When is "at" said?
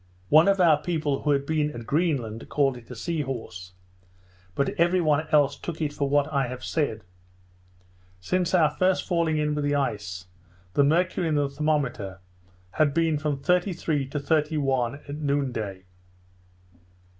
1.73-1.85, 15.07-15.17